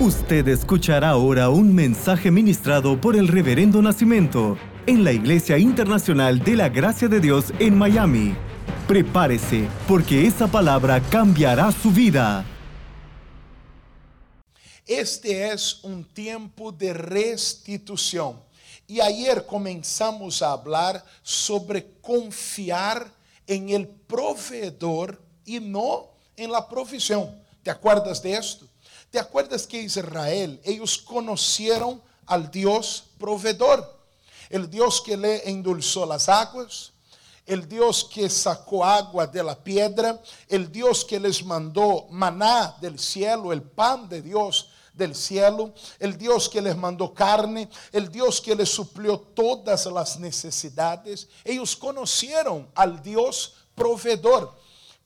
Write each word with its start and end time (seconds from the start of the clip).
Usted 0.00 0.46
escuchará 0.46 1.08
ahora 1.08 1.50
un 1.50 1.74
mensaje 1.74 2.30
ministrado 2.30 3.00
por 3.00 3.16
el 3.16 3.26
Reverendo 3.26 3.82
Nacimiento 3.82 4.56
en 4.86 5.02
la 5.02 5.10
Iglesia 5.10 5.58
Internacional 5.58 6.38
de 6.38 6.54
la 6.54 6.68
Gracia 6.68 7.08
de 7.08 7.18
Dios 7.18 7.46
en 7.58 7.76
Miami. 7.76 8.36
Prepárese, 8.86 9.66
porque 9.88 10.24
esa 10.24 10.46
palabra 10.46 11.00
cambiará 11.00 11.72
su 11.72 11.90
vida. 11.90 12.44
Este 14.86 15.50
es 15.50 15.82
un 15.82 16.04
tiempo 16.04 16.70
de 16.70 16.92
restitución. 16.92 18.40
Y 18.86 19.00
ayer 19.00 19.44
comenzamos 19.46 20.42
a 20.42 20.52
hablar 20.52 21.04
sobre 21.24 21.84
confiar 22.00 23.10
en 23.48 23.70
el 23.70 23.88
proveedor 23.88 25.20
y 25.44 25.58
no 25.58 26.06
en 26.36 26.52
la 26.52 26.68
provisión. 26.68 27.34
¿Te 27.64 27.72
acuerdas 27.72 28.22
de 28.22 28.34
esto? 28.34 28.67
¿Te 29.10 29.18
acuerdas 29.18 29.66
que 29.66 29.80
Israel, 29.80 30.60
ellos 30.64 30.98
conocieron 30.98 32.02
al 32.26 32.50
Dios 32.50 33.04
proveedor? 33.18 33.98
El 34.50 34.70
Dios 34.70 35.00
que 35.00 35.16
le 35.16 35.48
endulzó 35.48 36.04
las 36.04 36.28
aguas, 36.28 36.92
el 37.46 37.66
Dios 37.66 38.04
que 38.12 38.28
sacó 38.28 38.84
agua 38.84 39.26
de 39.26 39.42
la 39.42 39.56
piedra, 39.56 40.20
el 40.48 40.70
Dios 40.70 41.04
que 41.06 41.18
les 41.18 41.42
mandó 41.42 42.06
maná 42.10 42.76
del 42.80 42.98
cielo, 42.98 43.52
el 43.52 43.62
pan 43.62 44.06
de 44.08 44.20
Dios 44.20 44.68
del 44.92 45.14
cielo, 45.14 45.72
el 45.98 46.18
Dios 46.18 46.48
que 46.48 46.60
les 46.60 46.76
mandó 46.76 47.14
carne, 47.14 47.70
el 47.92 48.10
Dios 48.10 48.42
que 48.42 48.54
les 48.54 48.68
suplió 48.68 49.18
todas 49.18 49.86
las 49.86 50.18
necesidades. 50.18 51.28
Ellos 51.44 51.74
conocieron 51.74 52.68
al 52.74 53.02
Dios 53.02 53.54
proveedor. 53.74 54.57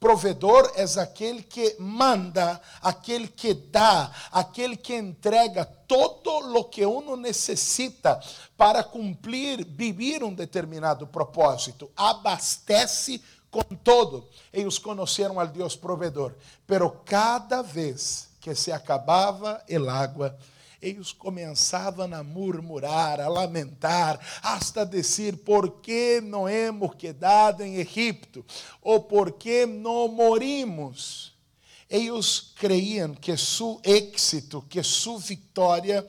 Provedor 0.02 0.72
é 0.74 0.82
aquele 1.00 1.44
que 1.44 1.76
manda, 1.78 2.60
aquele 2.82 3.28
que 3.28 3.54
dá, 3.54 4.10
aquele 4.32 4.76
que 4.76 4.96
entrega 4.96 5.64
todo 5.64 6.58
o 6.58 6.64
que 6.64 6.84
uno 6.84 7.14
necessita 7.14 8.20
para 8.56 8.82
cumprir, 8.82 9.64
vivir 9.64 10.24
um 10.24 10.34
determinado 10.34 11.06
propósito. 11.06 11.88
Abastece 11.96 13.22
com 13.48 13.62
todo. 13.62 14.28
Eles 14.52 14.76
conheceram 14.76 15.38
al 15.38 15.46
Deus 15.46 15.76
provedor, 15.76 16.34
pero 16.66 16.90
cada 17.04 17.62
vez 17.62 18.28
que 18.40 18.56
se 18.56 18.72
acabava 18.72 19.62
el 19.68 19.88
água, 19.88 20.36
eles 20.82 21.12
começavam 21.12 22.12
a 22.12 22.24
murmurar, 22.24 23.20
a 23.20 23.28
lamentar, 23.28 24.18
hasta 24.42 24.84
dizer: 24.84 25.36
por 25.38 25.80
que 25.80 26.20
não 26.20 26.48
hemos 26.48 26.96
quedado 26.96 27.62
em 27.62 27.76
Egipto? 27.76 28.44
Ou 28.82 29.00
por 29.00 29.32
que 29.32 29.64
não 29.64 30.08
morimos? 30.08 31.32
Eles 31.88 32.40
creiam 32.56 33.14
que 33.14 33.36
seu 33.36 33.80
êxito, 33.84 34.62
que 34.68 34.82
sua 34.82 35.20
vitória 35.20 36.04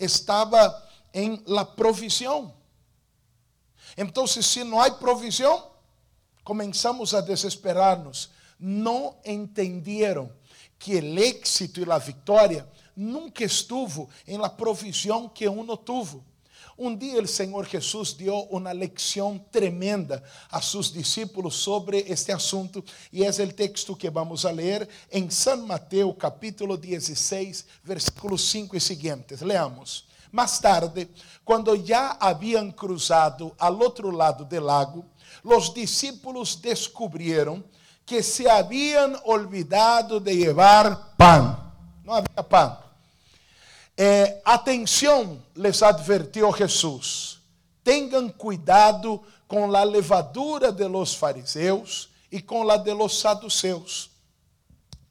estava 0.00 0.82
em 1.12 1.42
la 1.46 1.64
provisión. 1.64 2.50
Então, 3.96 4.26
se 4.26 4.64
não 4.64 4.80
há 4.80 4.90
provisión, 4.90 5.60
começamos 6.42 7.14
a 7.14 7.20
desesperar-nos. 7.20 8.30
Não 8.58 9.16
entenderam 9.24 10.32
que 10.78 10.96
o 10.96 11.18
êxito 11.18 11.80
e 11.80 11.90
a 11.90 11.98
vitória 11.98 12.66
nunca 12.96 13.44
estuvo 13.44 14.08
en 14.26 14.40
la 14.40 14.56
provisión 14.56 15.30
que 15.30 15.48
uno 15.48 15.78
tuvo. 15.78 16.22
Un 16.76 16.98
día 16.98 17.18
el 17.20 17.28
Señor 17.28 17.66
Jesús 17.66 18.16
dio 18.16 18.46
una 18.46 18.74
lección 18.74 19.46
tremenda 19.48 20.20
a 20.50 20.60
sus 20.60 20.92
discípulos 20.92 21.54
sobre 21.54 22.00
este 22.12 22.32
asunto 22.32 22.84
y 23.12 23.22
es 23.22 23.38
el 23.38 23.54
texto 23.54 23.96
que 23.96 24.10
vamos 24.10 24.44
a 24.44 24.52
leer 24.52 24.88
en 25.08 25.30
San 25.30 25.64
Mateo 25.64 26.18
capítulo 26.18 26.76
16 26.76 27.64
versículos 27.84 28.42
5 28.46 28.76
y 28.76 28.80
siguientes. 28.80 29.40
Leamos. 29.40 30.06
Más 30.32 30.60
tarde, 30.60 31.08
cuando 31.44 31.76
ya 31.76 32.10
habían 32.12 32.72
cruzado 32.72 33.54
al 33.56 33.80
otro 33.80 34.10
lado 34.10 34.44
del 34.44 34.66
lago, 34.66 35.04
los 35.44 35.72
discípulos 35.72 36.60
descubrieron 36.60 37.64
que 38.04 38.20
se 38.20 38.50
habían 38.50 39.16
olvidado 39.26 40.18
de 40.18 40.36
llevar 40.36 41.14
pan. 41.16 41.72
No 42.02 42.14
había 42.14 42.48
pan. 42.48 42.83
É, 43.96 44.40
atenção, 44.44 45.42
les 45.54 45.82
advertiu 45.82 46.52
Jesus. 46.52 47.38
Tenham 47.82 48.28
cuidado 48.28 49.22
com 49.46 49.74
a 49.74 49.84
levadura 49.84 50.72
de 50.72 50.86
los 50.88 51.14
fariseus 51.14 52.08
e 52.30 52.40
com 52.40 52.68
a 52.68 52.76
de 52.76 52.92
los 52.92 53.20
saduceus. 53.20 54.10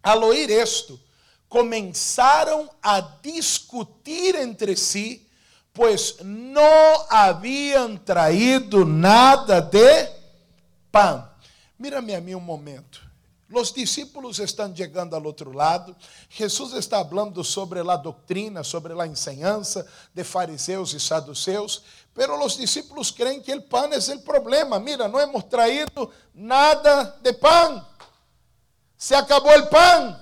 Al 0.02 0.24
oír 0.24 0.50
esto, 0.50 1.00
começaram 1.48 2.70
a 2.82 3.00
discutir 3.00 4.36
entre 4.36 4.76
si, 4.76 5.26
pois 5.72 6.18
não 6.22 7.06
haviam 7.10 7.96
traído 7.96 8.84
nada 8.84 9.62
de 9.62 10.10
pão. 10.92 11.30
Mira-me 11.80 12.16
a 12.16 12.20
mim 12.20 12.36
um 12.36 12.42
momento. 12.42 13.13
Los 13.54 13.72
discípulos 13.72 14.40
estão 14.40 14.76
chegando 14.76 15.16
ao 15.16 15.24
outro 15.24 15.52
lado. 15.52 15.96
Jesus 16.28 16.74
está 16.74 17.06
falando 17.06 17.44
sobre 17.44 17.82
a 17.82 17.96
doutrina, 17.96 18.64
sobre 18.64 19.00
a 19.00 19.06
enseñança 19.06 19.88
de 20.12 20.24
fariseus 20.24 20.92
e 20.94 21.00
saduceus. 21.00 21.84
Pero 22.16 22.44
os 22.44 22.58
discípulos 22.58 23.12
creem 23.12 23.44
que 23.44 23.54
o 23.54 23.62
pão 23.62 23.94
é 23.94 24.16
o 24.16 24.20
problema. 24.22 24.80
Mira, 24.80 25.08
não 25.08 25.20
hemos 25.20 25.44
traído 25.44 26.12
nada 26.34 27.16
de 27.22 27.32
pão. 27.34 27.86
Se 28.98 29.14
acabou 29.14 29.56
o 29.56 29.68
pão. 29.68 30.20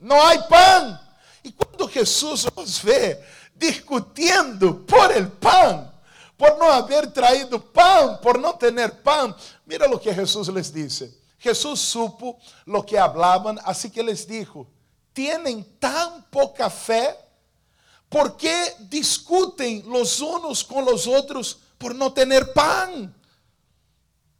Não 0.00 0.20
há 0.20 0.36
pão. 0.42 0.98
E 1.44 1.52
quando 1.52 1.88
Jesus 1.88 2.48
os 2.56 2.78
vê 2.78 3.22
discutindo 3.54 4.74
por 4.88 5.12
el 5.12 5.30
pão, 5.30 5.92
por 6.36 6.58
não 6.58 6.68
haver 6.68 7.12
traído 7.12 7.60
pão, 7.60 8.16
por 8.16 8.36
não 8.38 8.54
ter 8.54 8.90
pão, 9.04 9.32
mira 9.64 9.88
o 9.88 10.00
que 10.00 10.12
Jesus 10.12 10.48
les 10.48 10.72
disse. 10.72 11.25
Jesús 11.38 11.80
supo 11.80 12.38
lo 12.64 12.84
que 12.84 12.98
hablaban, 12.98 13.58
así 13.64 13.90
que 13.90 14.02
les 14.02 14.26
dijo, 14.26 14.66
tienen 15.12 15.64
tan 15.78 16.24
poca 16.24 16.68
fe, 16.68 17.14
¿por 18.08 18.36
qué 18.36 18.74
discuten 18.80 19.82
los 19.86 20.20
unos 20.20 20.64
con 20.64 20.84
los 20.84 21.06
otros 21.06 21.58
por 21.78 21.94
no 21.94 22.12
tener 22.12 22.52
pan? 22.52 23.14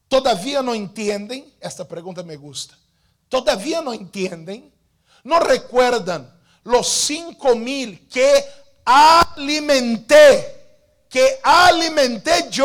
¿Todavía 0.08 0.62
no 0.62 0.74
entienden? 0.74 1.52
Esta 1.60 1.86
pregunta 1.86 2.22
me 2.22 2.36
gusta. 2.36 2.76
¿Todavía 3.28 3.82
no 3.82 3.92
entienden? 3.92 4.72
¿No 5.24 5.40
recuerdan 5.40 6.32
los 6.62 6.88
cinco 6.88 7.56
mil 7.56 8.08
que 8.08 8.44
alimenté? 8.84 10.54
Que 11.08 11.40
alimenté 11.42 12.48
yo. 12.50 12.64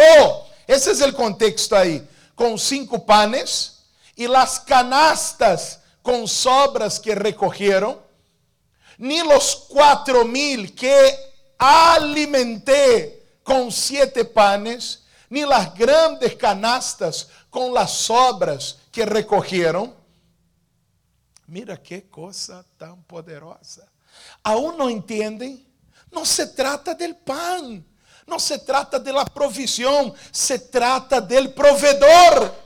Ese 0.67 0.91
es 0.91 1.01
el 1.01 1.13
contexto 1.13 1.75
ahí. 1.75 2.07
Con 2.35 2.59
cinco 2.59 3.03
panes 3.05 3.70
e 4.23 4.27
las 4.27 4.59
canastas 4.59 5.79
com 6.03 6.27
sobras 6.27 6.99
que 6.99 7.15
recogeram, 7.15 7.99
ni 8.97 9.23
los 9.23 9.55
quatro 9.55 10.25
mil 10.25 10.75
que 10.75 11.17
alimenté 11.57 13.39
com 13.43 13.71
siete 13.71 14.23
panes, 14.23 15.03
ni 15.29 15.43
las 15.43 15.73
grandes 15.73 16.35
canastas 16.35 17.27
com 17.49 17.71
las 17.71 17.91
sobras 17.91 18.77
que 18.91 19.05
recogeram. 19.05 19.95
Mira 21.47 21.75
que 21.75 22.01
coisa 22.01 22.63
tão 22.77 23.01
poderosa. 23.01 23.87
Aún 24.43 24.77
não 24.77 24.89
entendem? 24.89 25.65
Não 26.11 26.25
se 26.25 26.45
trata 26.47 26.93
del 26.93 27.15
pan, 27.15 27.83
não 28.27 28.37
se 28.37 28.59
trata 28.59 28.99
de 28.99 29.11
la 29.11 29.25
provisión, 29.25 30.13
se 30.31 30.59
trata 30.59 31.19
del 31.19 31.53
provedor. 31.53 32.60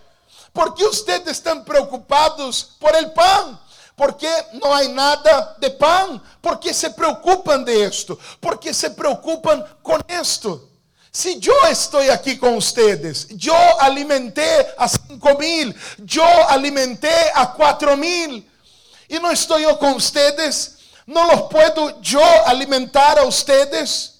¿Por 0.56 0.74
qué 0.74 0.86
ustedes 0.86 1.28
están 1.28 1.66
preocupados 1.66 2.78
por 2.80 2.96
el 2.96 3.12
pan? 3.12 3.60
¿Por 3.94 4.16
qué 4.16 4.32
no 4.54 4.74
hay 4.74 4.88
nada 4.88 5.58
de 5.60 5.70
pan? 5.70 6.24
¿Por 6.40 6.62
qué 6.62 6.74
se 6.74 6.91
preocupan 6.91 7.66
de 7.66 7.84
esto? 7.84 8.18
¿Por 8.40 8.58
qué 8.58 8.74
se 8.74 8.91
preocupan 8.91 9.66
con 9.84 10.02
esto? 10.08 10.70
Si 11.12 11.40
yo 11.40 11.53
estoy 11.70 12.08
aquí 12.08 12.38
con 12.38 12.56
ustedes, 12.56 13.28
yo 13.32 13.53
alimenté 13.82 14.66
a 14.78 14.88
cinco 14.88 15.38
mil, 15.38 15.76
yo 15.97 16.26
alimenté 16.47 17.14
a 17.34 17.52
cuatro 17.52 17.97
mil, 17.97 18.50
y 19.09 19.20
no 19.20 19.32
estoy 19.32 19.64
yo 19.64 19.78
con 19.78 19.96
ustedes, 19.96 20.78
no 21.06 21.28
los 21.28 21.41
puedo 21.44 22.02
yo 22.02 22.24
alimentar 22.46 23.20
a 23.20 23.24
ustedes. 23.24 24.15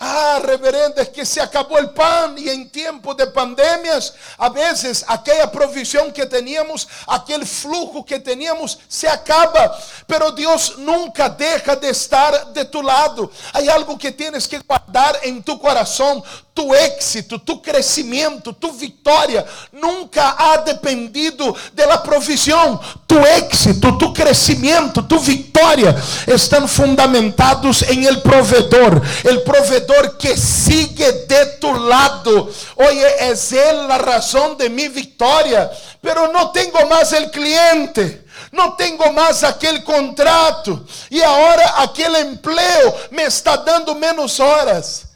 Ah, 0.00 0.38
reverendo, 0.44 1.00
es 1.00 1.08
que 1.08 1.26
se 1.26 1.40
acabó 1.40 1.76
el 1.76 1.90
pan 1.90 2.36
y 2.38 2.48
en 2.48 2.70
tiempo 2.70 3.14
de 3.14 3.26
pandemias, 3.26 4.14
a 4.36 4.48
veces 4.48 5.04
aquella 5.08 5.50
provisión 5.50 6.12
que 6.12 6.24
teníamos, 6.24 6.86
aquel 7.08 7.44
flujo 7.44 8.04
que 8.04 8.20
teníamos, 8.20 8.78
se 8.86 9.08
acaba. 9.08 9.76
Pero 10.06 10.30
Dios 10.30 10.78
nunca 10.78 11.28
deja 11.28 11.74
de 11.74 11.90
estar 11.90 12.52
de 12.52 12.64
tu 12.66 12.80
lado. 12.80 13.32
Hay 13.52 13.68
algo 13.68 13.98
que 13.98 14.12
tienes 14.12 14.46
que 14.46 14.60
guardar 14.60 15.18
en 15.24 15.42
tu 15.42 15.58
corazón. 15.58 16.22
Tu 16.58 16.74
éxito, 16.74 17.38
tu 17.38 17.60
crescimento, 17.60 18.52
tu 18.52 18.72
vitória 18.72 19.46
nunca 19.72 20.34
ha 20.36 20.56
dependido 20.56 21.56
da 21.72 21.98
provisão. 21.98 22.80
Tu 23.06 23.16
éxito, 23.16 23.96
tu 23.96 24.12
crescimento, 24.12 25.00
tu 25.04 25.20
vitória 25.20 25.94
estão 26.26 26.66
fundamentados 26.66 27.82
em 27.82 28.06
el 28.06 28.22
provedor, 28.22 29.00
el 29.24 29.42
provedor 29.42 30.16
que 30.18 30.36
sigue 30.36 31.12
de 31.28 31.46
tu 31.60 31.72
lado. 31.72 32.50
Oye, 32.74 33.30
es 33.30 33.52
él 33.52 33.86
la 33.86 33.98
razón 33.98 34.56
de 34.56 34.68
mi 34.68 34.88
victoria, 34.88 35.70
pero 36.02 36.32
no 36.32 36.50
tengo 36.50 36.84
más 36.88 37.12
el 37.12 37.30
cliente. 37.30 38.26
não 38.50 38.70
tenho 38.70 39.12
mais 39.12 39.44
aquele 39.44 39.80
contrato, 39.80 40.82
e 41.10 41.22
agora 41.22 41.66
aquele 41.82 42.20
emprego 42.20 42.94
me 43.10 43.24
está 43.24 43.56
dando 43.56 43.94
menos 43.94 44.40
horas. 44.40 45.07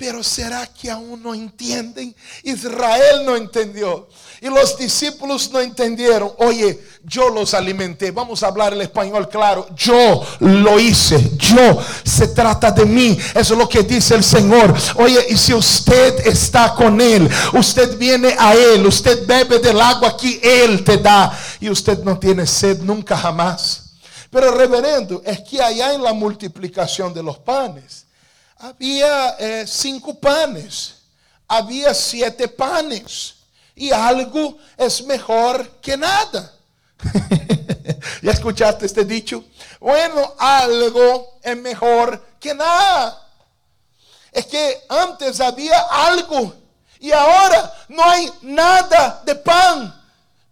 Pero 0.00 0.24
será 0.24 0.66
que 0.66 0.88
aún 0.88 1.22
não 1.22 1.34
entendem? 1.34 2.16
Israel 2.42 3.22
não 3.22 3.36
entendeu. 3.36 4.08
E 4.40 4.48
os 4.48 4.74
discípulos 4.78 5.50
não 5.50 5.60
entenderam. 5.60 6.34
Oye, 6.38 6.80
eu 7.14 7.28
los 7.28 7.52
alimenté. 7.52 8.10
Vamos 8.10 8.42
a 8.42 8.46
hablar 8.46 8.72
el 8.72 8.80
español 8.80 9.28
claro. 9.28 9.68
Yo 9.76 10.24
lo 10.40 10.80
hice. 10.80 11.18
Yo. 11.36 11.78
Se 12.02 12.28
trata 12.28 12.70
de 12.70 12.86
mí. 12.86 13.18
Eso 13.34 13.52
es 13.52 13.58
lo 13.58 13.68
que 13.68 13.82
dice 13.82 14.14
el 14.14 14.24
Señor. 14.24 14.74
Oye, 14.94 15.22
y 15.28 15.36
si 15.36 15.52
usted 15.52 16.26
está 16.26 16.74
con 16.74 16.98
Él, 16.98 17.28
usted 17.52 17.98
viene 17.98 18.34
a 18.38 18.54
Él, 18.54 18.86
usted 18.86 19.26
bebe 19.26 19.58
del 19.58 19.78
agua 19.78 20.16
que 20.16 20.40
Él 20.42 20.82
te 20.82 20.96
da. 20.96 21.38
Y 21.60 21.68
usted 21.68 22.02
no 22.02 22.18
tiene 22.18 22.46
sed 22.46 22.80
nunca 22.80 23.18
jamás. 23.18 23.82
Pero 24.30 24.50
reverendo, 24.52 25.20
es 25.26 25.40
que 25.40 25.60
allá 25.60 25.92
en 25.92 26.02
la 26.02 26.14
multiplicación 26.14 27.12
de 27.12 27.22
los 27.22 27.36
panes 27.36 28.06
havia 28.60 29.36
eh, 29.38 29.66
cinco 29.66 30.14
panes, 30.14 30.96
havia 31.48 31.94
sete 31.94 32.46
panes, 32.46 33.36
e 33.74 33.90
algo 33.92 34.58
é 34.76 34.86
melhor 35.02 35.66
que 35.80 35.96
nada. 35.96 36.52
Já 38.22 38.32
escutaste 38.32 38.84
este 38.84 39.04
dicho? 39.04 39.42
Bueno, 39.80 40.34
algo 40.38 41.38
é 41.42 41.54
melhor 41.54 42.20
que 42.38 42.52
nada. 42.52 43.18
É 44.32 44.42
que 44.42 44.82
antes 44.90 45.40
havia 45.40 45.78
algo 45.78 46.52
e 47.00 47.10
agora 47.12 47.72
não 47.88 48.04
há 48.04 48.16
nada 48.42 49.22
de 49.24 49.34
pão. 49.36 49.92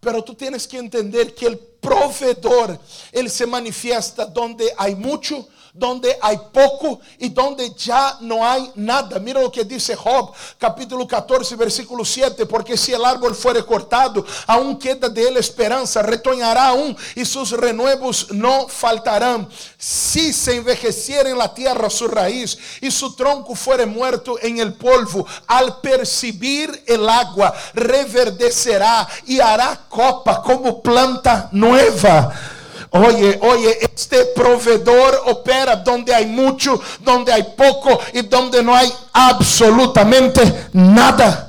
Pero 0.01 0.23
tu 0.23 0.35
tienes 0.35 0.65
que 0.65 0.79
entender 0.79 1.33
que 1.33 1.47
o 1.47 1.57
provedor, 1.57 2.79
ele 3.13 3.29
se 3.29 3.45
manifiesta 3.45 4.25
donde 4.25 4.73
há 4.79 4.89
muito 4.89 5.47
donde 5.73 6.17
hay 6.21 6.39
poco 6.53 7.01
y 7.19 7.29
donde 7.29 7.73
ya 7.75 8.17
no 8.21 8.47
hay 8.47 8.71
nada. 8.75 9.19
Mira 9.19 9.41
lo 9.41 9.51
que 9.51 9.65
dice 9.65 9.95
Job, 9.95 10.33
capítulo 10.59 11.07
14, 11.07 11.57
versículo 11.57 12.05
7, 12.05 12.47
porque 12.47 12.77
si 12.77 12.93
el 12.93 13.05
árbol 13.05 13.35
fuere 13.35 13.65
cortado, 13.65 14.25
aún 14.47 14.79
queda 14.79 15.09
de 15.09 15.29
él 15.29 15.37
esperanza, 15.37 16.03
retoñará 16.03 16.69
aún 16.69 16.97
y 17.15 17.25
sus 17.25 17.51
renuevos 17.53 18.31
no 18.31 18.69
faltarán. 18.69 19.49
Si 19.77 20.33
se 20.33 20.57
envejeciera 20.57 21.31
en 21.31 21.39
la 21.39 21.53
tierra 21.53 21.91
su 21.91 22.09
raíz 22.09 22.59
y 22.81 22.91
su 22.91 23.15
tronco 23.15 23.55
fuere 23.55 23.87
muerto 23.87 24.39
en 24.41 24.59
el 24.59 24.75
polvo, 24.75 25.27
al 25.47 25.81
percibir 25.81 26.83
el 26.87 27.09
agua, 27.09 27.55
reverdecerá 27.75 29.09
y 29.27 29.41
hará 29.41 29.87
copa 29.89 30.43
como 30.43 30.83
planta 30.83 31.49
nueva. 31.53 32.58
Oye, 32.91 33.39
oye, 33.43 33.79
este 33.83 34.25
proveedor 34.27 35.23
opera 35.27 35.77
donde 35.77 36.15
hay 36.15 36.27
mucho, 36.27 36.81
donde 37.01 37.33
hay 37.33 37.43
poco 37.57 37.99
y 38.13 38.23
donde 38.23 38.63
no 38.63 38.75
hay 38.75 38.93
absolutamente 39.13 40.71
nada. 40.73 41.45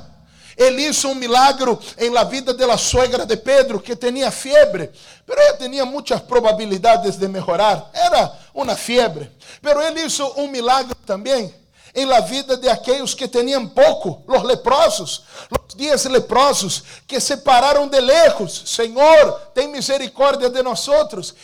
Ele 0.56 0.88
hizo 0.88 1.08
um 1.08 1.14
milagro 1.14 1.80
em 1.96 2.10
la 2.10 2.24
vida 2.24 2.52
de 2.52 2.66
la 2.66 2.76
suegra 2.76 3.24
de 3.24 3.36
Pedro, 3.38 3.80
que 3.80 3.96
tinha 3.96 4.30
fiebre, 4.30 4.92
pero 5.24 5.40
ela 5.40 5.56
tinha 5.56 5.86
muitas 5.86 6.20
probabilidades 6.20 7.18
de 7.18 7.26
melhorar. 7.26 7.90
Era 7.94 8.30
uma 8.52 8.76
fiebre, 8.76 9.30
pero 9.62 9.80
ele 9.80 10.04
hizo 10.04 10.30
um 10.36 10.48
milagro 10.48 10.94
também 11.06 11.54
em 11.94 12.04
la 12.04 12.20
vida 12.20 12.56
de 12.56 12.68
aqueles 12.68 13.14
que 13.14 13.28
tinham 13.28 13.66
pouco, 13.68 14.22
os 14.26 14.42
leprosos, 14.42 15.22
os 15.50 15.74
dias 15.74 16.04
leprosos 16.04 16.82
que 17.06 17.20
se 17.20 17.38
pararam 17.38 17.88
de 17.88 18.00
lejos. 18.00 18.62
Senhor, 18.66 19.32
tem 19.54 19.68
misericórdia 19.68 20.48
de 20.48 20.62
nós. 20.62 20.88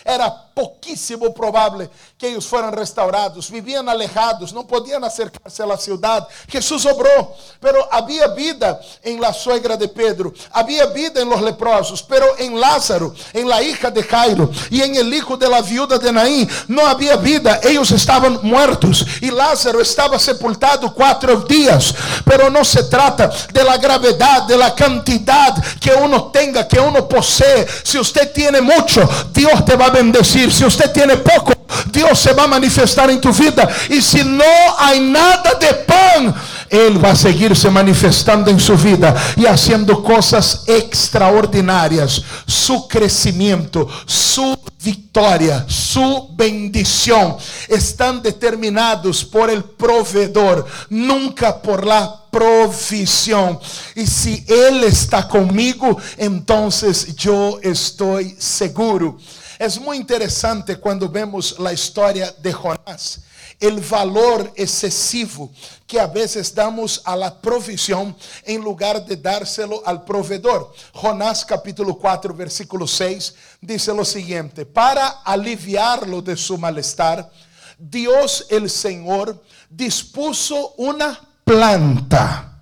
Era 0.04 0.30
pouquíssimo 0.30 1.32
provável 1.32 1.88
que 2.18 2.24
eles 2.26 2.46
foram 2.46 2.70
restaurados. 2.70 3.50
Viviam 3.50 3.86
alejados, 3.88 4.50
não 4.50 4.64
podiam 4.64 5.04
acercar-se 5.04 5.62
à 5.62 5.76
cidade. 5.76 6.26
Jesus 6.48 6.86
obrou, 6.86 7.36
pero 7.60 7.86
havia 7.90 8.28
vida 8.28 8.80
em 9.04 9.20
la 9.20 9.34
suegra 9.34 9.76
de 9.76 9.86
Pedro, 9.86 10.32
havia 10.50 10.86
vida 10.86 11.20
em 11.20 11.24
los 11.24 11.42
leprosos, 11.42 12.00
pero 12.00 12.26
em 12.38 12.58
Lázaro, 12.58 13.14
em 13.34 13.44
la 13.44 13.62
hija 13.62 13.90
de 13.90 14.02
Jairo 14.02 14.50
e 14.70 14.82
em 14.82 14.96
el 14.96 15.12
hijo 15.12 15.36
de 15.36 15.46
la 15.46 15.60
viuda 15.60 15.98
de 15.98 16.10
Naim, 16.10 16.48
não 16.68 16.86
havia 16.86 17.18
vida. 17.18 17.60
Eles 17.62 17.90
estavam 17.90 18.40
mortos 18.42 19.04
e 19.20 19.30
Lázaro 19.30 19.80
estava 19.82 20.18
sepultado 20.18 20.90
cuatro 20.92 21.44
días. 21.44 21.92
Pero 22.24 22.48
no 22.48 22.64
se 22.64 22.84
trata 22.84 23.30
de 23.52 23.62
la 23.62 23.76
gravedad, 23.76 24.42
de 24.46 24.56
la 24.56 24.74
cantidad 24.74 25.54
que 25.78 25.92
uno 25.92 26.30
tenga, 26.30 26.66
que 26.66 26.80
uno 26.80 27.06
posee. 27.06 27.66
Si 27.84 27.98
usted 27.98 28.32
tiene 28.32 28.62
mucho, 28.62 29.06
Dios 29.32 29.64
te 29.66 29.76
va 29.76 29.86
a 29.86 29.90
bendecir. 29.90 30.50
Si 30.50 30.64
usted 30.64 30.90
tiene 30.92 31.18
poco, 31.18 31.55
Dios 31.92 32.18
se 32.18 32.32
va 32.32 32.44
a 32.44 32.48
manifestar 32.48 33.10
en 33.10 33.20
tu 33.20 33.32
vida. 33.32 33.68
Y 33.88 34.00
si 34.02 34.22
no 34.24 34.44
hay 34.78 35.00
nada 35.00 35.54
de 35.60 35.74
pan, 35.74 36.34
Él 36.68 37.02
va 37.02 37.10
a 37.10 37.16
seguir 37.16 37.56
se 37.56 37.70
manifestando 37.70 38.50
en 38.50 38.60
su 38.60 38.76
vida 38.76 39.14
y 39.36 39.46
haciendo 39.46 40.02
cosas 40.02 40.64
extraordinarias. 40.66 42.22
Su 42.46 42.86
crecimiento, 42.88 43.88
su 44.06 44.56
victoria, 44.82 45.64
su 45.68 46.28
bendición 46.34 47.36
están 47.68 48.22
determinados 48.22 49.24
por 49.24 49.50
el 49.50 49.64
proveedor, 49.64 50.66
nunca 50.90 51.60
por 51.60 51.84
la 51.84 52.22
provisión. 52.30 53.58
Y 53.94 54.06
si 54.06 54.44
Él 54.46 54.84
está 54.84 55.26
conmigo, 55.26 55.96
entonces 56.16 57.16
yo 57.16 57.58
estoy 57.62 58.36
seguro. 58.38 59.18
Es 59.58 59.80
muy 59.80 59.96
interesante 59.96 60.76
cuando 60.76 61.08
vemos 61.08 61.58
la 61.58 61.72
historia 61.72 62.34
de 62.38 62.52
Jonás 62.52 63.22
el 63.58 63.80
valor 63.80 64.52
excesivo 64.54 65.50
que 65.86 65.98
a 65.98 66.06
veces 66.06 66.54
damos 66.54 67.00
a 67.04 67.16
la 67.16 67.40
provisión 67.40 68.14
en 68.44 68.60
lugar 68.60 69.04
de 69.04 69.16
dárselo 69.16 69.82
al 69.86 70.04
proveedor. 70.04 70.72
Jonás 70.92 71.44
capítulo 71.44 71.96
4 71.96 72.34
versículo 72.34 72.86
6 72.86 73.34
dice 73.60 73.94
lo 73.94 74.04
siguiente, 74.04 74.66
para 74.66 75.08
aliviarlo 75.24 76.20
de 76.20 76.36
su 76.36 76.58
malestar, 76.58 77.30
Dios 77.78 78.46
el 78.50 78.68
Señor 78.68 79.42
dispuso 79.70 80.74
una 80.76 81.18
planta, 81.44 82.58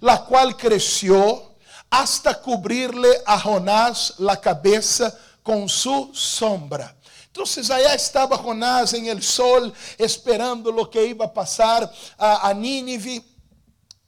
la 0.00 0.24
cual 0.24 0.56
creció 0.56 1.54
hasta 1.88 2.34
cubrirle 2.40 3.08
a 3.24 3.38
Jonás 3.40 4.14
la 4.18 4.38
cabeza 4.40 5.16
con 5.46 5.68
su 5.68 6.10
sombra. 6.12 6.96
Entonces 7.28 7.70
allá 7.70 7.94
estaba 7.94 8.36
Jonás 8.36 8.94
en 8.94 9.06
el 9.06 9.22
sol 9.22 9.72
esperando 9.96 10.72
lo 10.72 10.90
que 10.90 11.06
iba 11.06 11.26
a 11.26 11.32
pasar 11.32 11.88
a, 12.18 12.48
a 12.48 12.52
Nínive. 12.52 13.22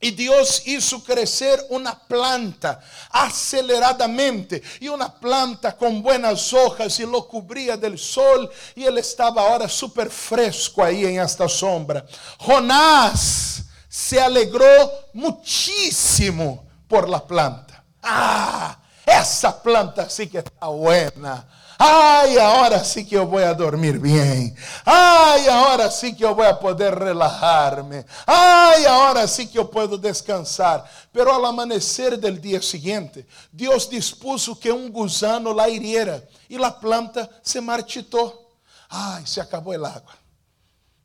E 0.01 0.11
Deus 0.13 0.63
hizo 0.67 1.01
crescer 1.01 1.65
uma 1.71 1.93
planta 1.93 2.81
aceleradamente, 3.11 4.63
e 4.81 4.89
uma 4.89 5.09
planta 5.09 5.73
com 5.73 6.01
buenas 6.01 6.53
hojas, 6.53 7.01
e 7.01 7.05
lo 7.05 7.25
cubría 7.25 7.77
del 7.77 7.99
sol, 7.99 8.49
e 8.77 8.85
ele 8.85 9.01
estava 9.01 9.41
agora 9.41 9.67
super 9.67 10.09
fresco 10.09 10.83
aí 10.83 11.05
em 11.05 11.19
esta 11.19 11.49
sombra. 11.49 12.07
Jonás 12.39 13.65
se 13.89 14.21
alegrou 14.21 14.93
muchísimo 15.13 16.65
por 16.89 17.09
la 17.09 17.19
planta. 17.19 17.85
Ah, 18.01 18.79
essa 19.09 19.63
planta 19.63 20.09
sí 20.09 20.29
que 20.29 20.39
está 20.39 20.67
buena. 20.67 21.47
Ay, 21.81 22.37
ahora 22.39 22.83
sí 22.83 23.05
que 23.05 23.15
yo 23.15 23.27
voy 23.27 23.45
a 23.45 23.55
dormir 23.55 24.01
bien. 24.01 24.53
Ay, 24.85 25.47
ahora 25.47 25.89
sí 25.93 26.13
que 26.13 26.23
yo 26.23 26.35
voy 26.35 26.47
a 26.47 26.59
poder 26.59 26.93
relajarme. 26.93 28.05
Ay, 28.27 28.85
ahora 28.85 29.29
sí 29.29 29.47
que 29.47 29.55
yo 29.55 29.71
puedo 29.71 29.97
descansar. 29.97 30.85
Pero 31.13 31.33
al 31.33 31.45
amanecer 31.45 32.19
del 32.19 32.41
día 32.41 32.61
siguiente, 32.61 33.25
Dios 33.53 33.89
dispuso 33.89 34.59
que 34.59 34.73
un 34.73 34.91
gusano 34.91 35.55
la 35.55 35.69
hiriera 35.69 36.21
y 36.49 36.59
la 36.59 36.81
planta 36.81 37.31
se 37.43 37.61
marchitó. 37.61 38.49
Ay, 38.89 39.25
se 39.25 39.41
acabó 39.41 39.73
el 39.73 39.85
agua. 39.85 40.17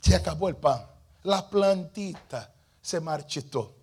Se 0.02 0.16
acabó 0.16 0.50
el 0.50 0.56
pan. 0.56 0.84
La 1.22 1.48
plantita 1.48 2.50
se 2.82 3.00
marchitó. 3.00 3.83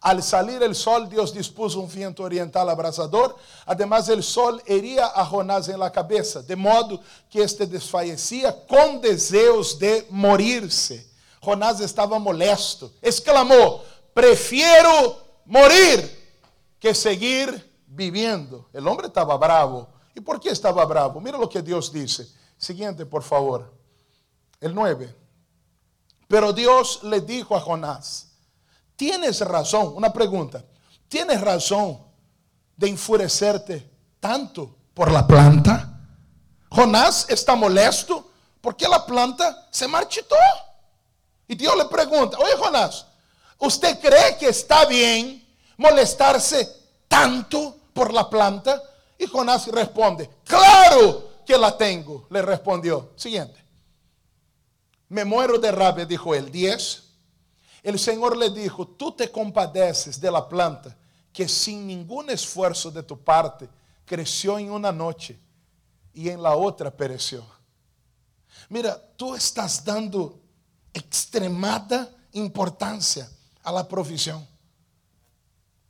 Al 0.00 0.22
salir 0.22 0.62
el 0.62 0.76
sol, 0.76 1.08
Dios 1.08 1.34
dispuso 1.34 1.80
un 1.80 1.88
viento 1.90 2.22
oriental 2.22 2.68
abrasador. 2.68 3.36
Además, 3.66 4.08
el 4.08 4.22
sol 4.22 4.62
hería 4.64 5.06
a 5.06 5.24
Jonás 5.24 5.68
en 5.68 5.80
la 5.80 5.90
cabeza, 5.90 6.40
de 6.40 6.54
modo 6.54 7.00
que 7.28 7.42
este 7.42 7.66
desfallecía 7.66 8.64
con 8.66 9.00
deseos 9.00 9.78
de 9.78 10.06
morirse. 10.10 11.10
Jonás 11.40 11.80
estaba 11.80 12.18
molesto, 12.18 12.92
exclamó: 13.02 13.82
prefiero 14.14 15.18
morir 15.44 16.16
que 16.78 16.94
seguir 16.94 17.76
viviendo. 17.86 18.68
El 18.72 18.86
hombre 18.86 19.08
estaba 19.08 19.36
bravo. 19.36 19.88
¿Y 20.14 20.20
por 20.20 20.38
qué 20.38 20.50
estaba 20.50 20.84
bravo? 20.84 21.20
Mira 21.20 21.38
lo 21.38 21.48
que 21.48 21.62
Dios 21.62 21.92
dice. 21.92 22.28
Siguiente, 22.56 23.04
por 23.04 23.22
favor. 23.22 23.72
El 24.60 24.74
9. 24.74 25.14
Pero 26.28 26.52
Dios 26.52 27.02
le 27.04 27.20
dijo 27.20 27.56
a 27.56 27.60
Jonás, 27.60 28.27
tienes 28.98 29.40
razón, 29.40 29.92
una 29.94 30.12
pregunta, 30.12 30.62
tienes 31.08 31.40
razón 31.40 32.02
de 32.76 32.88
enfurecerte 32.88 33.88
tanto 34.18 34.74
por 34.92 35.12
la 35.12 35.24
planta. 35.24 36.00
Jonás 36.68 37.26
está 37.28 37.54
molesto 37.54 38.28
porque 38.60 38.88
la 38.88 39.06
planta 39.06 39.68
se 39.70 39.86
marchitó. 39.86 40.34
Y 41.46 41.54
Dios 41.54 41.76
le 41.76 41.84
pregunta, 41.84 42.36
oye 42.38 42.56
Jonás, 42.58 43.06
¿usted 43.58 44.00
cree 44.00 44.36
que 44.36 44.48
está 44.48 44.84
bien 44.84 45.46
molestarse 45.76 46.68
tanto 47.06 47.78
por 47.92 48.12
la 48.12 48.28
planta? 48.28 48.82
Y 49.16 49.26
Jonás 49.26 49.68
responde, 49.68 50.28
claro 50.44 51.42
que 51.46 51.56
la 51.56 51.76
tengo, 51.78 52.26
le 52.30 52.42
respondió. 52.42 53.12
Siguiente. 53.14 53.64
Me 55.08 55.24
muero 55.24 55.56
de 55.56 55.70
rabia, 55.70 56.04
dijo 56.04 56.34
él. 56.34 56.50
10. 56.50 57.07
El 57.82 57.98
Señor 57.98 58.36
le 58.36 58.50
dijo, 58.50 58.86
tú 58.86 59.12
te 59.12 59.30
compadeces 59.30 60.20
de 60.20 60.30
la 60.30 60.48
planta 60.48 60.96
que 61.32 61.48
sin 61.48 61.86
ningún 61.86 62.30
esfuerzo 62.30 62.90
de 62.90 63.02
tu 63.02 63.18
parte 63.22 63.68
creció 64.04 64.58
en 64.58 64.70
una 64.70 64.90
noche 64.90 65.38
y 66.12 66.28
en 66.28 66.42
la 66.42 66.56
otra 66.56 66.90
pereció. 66.90 67.44
Mira, 68.68 69.00
tú 69.16 69.34
estás 69.34 69.84
dando 69.84 70.40
extremada 70.92 72.10
importancia 72.32 73.30
a 73.62 73.70
la 73.70 73.86
provisión. 73.86 74.46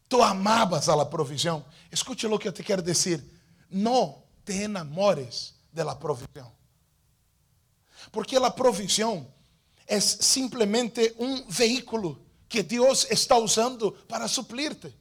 Tú 0.07 0.23
amabas 0.23 0.89
a 0.89 0.97
la 0.97 1.09
provisión. 1.09 1.65
Escuche 1.91 2.29
lo 2.29 2.39
que 2.39 2.53
te 2.53 2.63
quiero 2.63 2.83
decir. 2.83 3.41
No 3.71 4.25
te 4.45 4.65
enamores 4.65 5.55
de 5.73 5.85
la 5.85 5.99
provisión. 5.99 6.49
Porque 8.11 8.39
la 8.39 8.55
provisión 8.55 9.29
es 9.89 10.05
simplemente 10.05 11.15
un 11.19 11.45
vehículo 11.49 12.19
que 12.49 12.63
Dios 12.63 13.07
está 13.11 13.37
usando 13.37 13.95
para 14.07 14.29
suplirte. 14.29 14.95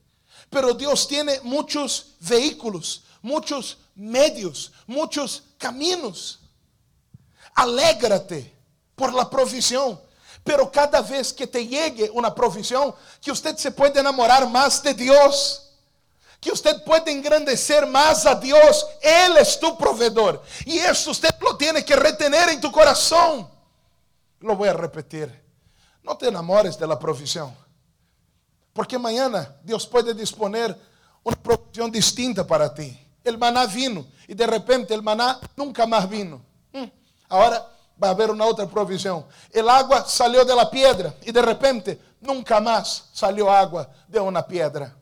Pero 0.49 0.73
Dios 0.73 1.07
tiene 1.07 1.39
muchos 1.43 2.15
vehículos, 2.21 3.03
muchos 3.21 3.77
medios, 3.95 4.71
muchos 4.87 5.43
caminos. 5.57 6.39
Alégrate 7.53 8.55
por 8.95 9.13
la 9.13 9.29
provisión. 9.29 9.99
Pero 10.43 10.71
cada 10.71 11.01
vez 11.01 11.33
que 11.33 11.45
te 11.45 11.67
llegue 11.67 12.09
una 12.09 12.33
provisión, 12.33 12.95
que 13.21 13.31
usted 13.31 13.57
se 13.57 13.71
puede 13.71 13.99
enamorar 13.99 14.47
más 14.49 14.81
de 14.81 14.93
Dios 14.93 15.63
que 16.39 16.51
usted 16.51 16.83
puede 16.83 17.11
engrandecer 17.11 17.87
más 17.87 18.25
a 18.25 18.35
Dios. 18.35 18.85
Él 19.01 19.37
es 19.37 19.59
tu 19.59 19.75
proveedor. 19.75 20.41
Y 20.65 20.77
eso 20.77 21.11
usted 21.11 21.31
lo 21.41 21.57
tiene 21.57 21.83
que 21.83 21.95
retener 21.95 22.49
en 22.49 22.61
tu 22.61 22.71
corazón. 22.71 23.49
Lo 24.39 24.55
voy 24.55 24.69
a 24.69 24.73
repetir. 24.73 25.43
No 26.03 26.17
te 26.17 26.27
enamores 26.27 26.77
de 26.77 26.87
la 26.87 26.97
provisión. 26.97 27.53
Porque 28.73 28.97
mañana 28.97 29.55
Dios 29.63 29.87
puede 29.87 30.13
disponer 30.13 30.77
una 31.23 31.35
provisión 31.35 31.91
distinta 31.91 32.45
para 32.45 32.73
ti. 32.73 32.97
El 33.23 33.37
maná 33.37 33.65
vino 33.65 34.05
y 34.27 34.33
de 34.33 34.47
repente 34.47 34.93
el 34.93 35.01
maná 35.01 35.39
nunca 35.55 35.85
más 35.85 36.07
vino. 36.09 36.41
Mm. 36.71 36.85
Ahora 37.27 37.67
va 38.01 38.09
a 38.09 38.11
haber 38.11 38.31
una 38.31 38.45
otra 38.45 38.67
provisión. 38.67 39.25
El 39.51 39.67
agua 39.67 40.05
salió 40.05 40.45
de 40.45 40.55
la 40.55 40.69
piedra 40.69 41.13
y 41.23 41.31
de 41.31 41.41
repente 41.41 41.99
nunca 42.21 42.59
más 42.59 43.09
salió 43.11 43.51
agua 43.51 43.89
de 44.07 44.19
una 44.19 44.45
piedra. 44.45 44.95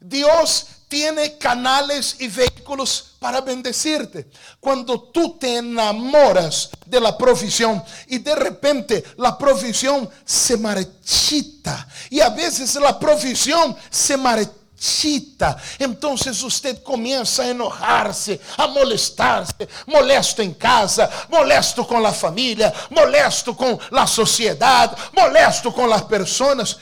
Dios 0.00 0.66
tiene 0.90 1.38
canales 1.38 2.16
y 2.18 2.26
vehículos 2.26 3.12
para 3.20 3.40
bendecirte. 3.40 4.28
Cuando 4.58 5.00
tú 5.00 5.38
te 5.38 5.58
enamoras 5.58 6.68
de 6.84 7.00
la 7.00 7.16
provisión 7.16 7.82
y 8.08 8.18
de 8.18 8.34
repente 8.34 9.04
la 9.16 9.38
provisión 9.38 10.10
se 10.24 10.56
marchita 10.56 11.86
y 12.10 12.20
a 12.20 12.28
veces 12.30 12.74
la 12.74 12.98
provisión 12.98 13.76
se 13.88 14.16
marchita, 14.16 15.56
entonces 15.78 16.42
usted 16.42 16.82
comienza 16.82 17.44
a 17.44 17.50
enojarse, 17.50 18.40
a 18.56 18.66
molestarse, 18.66 19.68
molesto 19.86 20.42
en 20.42 20.54
casa, 20.54 21.08
molesto 21.28 21.86
con 21.86 22.02
la 22.02 22.12
familia, 22.12 22.72
molesto 22.90 23.56
con 23.56 23.78
la 23.92 24.08
sociedad, 24.08 24.96
molesto 25.12 25.72
con 25.72 25.88
las 25.88 26.02
personas. 26.02 26.76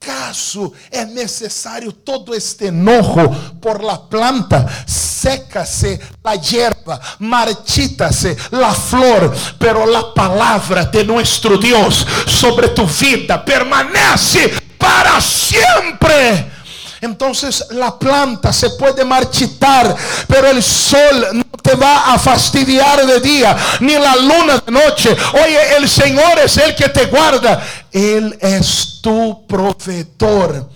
¿Acaso 0.00 0.72
es 0.90 1.08
necesario 1.08 1.92
todo 1.92 2.32
este 2.32 2.68
enojo 2.68 3.30
por 3.60 3.82
la 3.82 4.00
planta? 4.08 4.64
Sécase 4.86 5.98
la 6.22 6.36
hierba, 6.36 7.00
marchítase 7.18 8.36
la 8.52 8.72
flor, 8.72 9.34
pero 9.58 9.84
la 9.86 10.14
palabra 10.14 10.84
de 10.84 11.04
nuestro 11.04 11.58
Dios 11.58 12.06
sobre 12.26 12.68
tu 12.68 12.86
vida 12.86 13.44
permanece 13.44 14.52
para 14.78 15.20
siempre. 15.20 16.52
Entonces 17.00 17.66
la 17.70 17.96
planta 17.98 18.52
se 18.52 18.70
puede 18.70 19.04
marchitar, 19.04 19.94
pero 20.26 20.48
el 20.48 20.62
sol 20.62 21.28
no 21.32 21.44
te 21.62 21.74
va 21.76 22.12
a 22.12 22.18
fastidiar 22.18 23.04
de 23.06 23.20
día, 23.20 23.56
ni 23.80 23.92
la 23.92 24.16
luna 24.16 24.62
de 24.64 24.72
noche. 24.72 25.16
Oye, 25.34 25.76
el 25.76 25.88
Señor 25.88 26.38
es 26.44 26.56
el 26.56 26.74
que 26.74 26.88
te 26.88 27.06
guarda. 27.06 27.62
Él 27.92 28.36
es 28.40 29.00
tu 29.02 29.46
proveedor. 29.46 30.70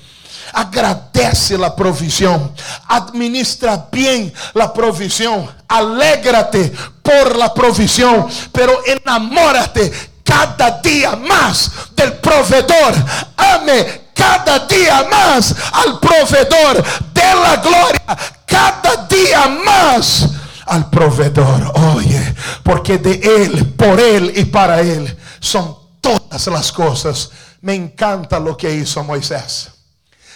Agradece 0.53 1.57
la 1.57 1.75
provisión. 1.75 2.53
Administra 2.89 3.89
bien 3.91 4.33
la 4.55 4.73
provisión. 4.73 5.51
Alégrate 5.69 6.73
por 7.03 7.37
la 7.37 7.53
provisión. 7.55 8.27
Pero 8.53 8.81
enamórate 8.85 9.91
cada 10.23 10.81
día 10.83 11.17
más 11.17 11.71
del 11.97 12.15
proveedor. 12.15 12.95
Ame 13.37 14.03
cada 14.15 14.61
día 14.67 15.07
más 15.11 15.55
al 15.73 15.99
proveedor 15.99 16.85
de 17.13 17.35
la 17.35 17.57
gloria. 17.57 18.19
Cada 18.47 19.07
día 19.09 19.49
más 19.65 20.29
al 20.67 20.91
proveedor. 20.91 21.73
Oye, 21.97 22.35
porque 22.63 22.99
de 22.99 23.15
Él, 23.45 23.67
por 23.75 23.99
Él 23.99 24.33
y 24.37 24.45
para 24.45 24.81
Él 24.81 25.17
son 25.41 25.82
todas 26.03 26.47
las 26.49 26.71
cosas. 26.71 27.31
Me 27.63 27.75
encanta 27.75 28.39
lo 28.39 28.55
que 28.55 28.75
hizo 28.75 29.03
Moisés. 29.03 29.71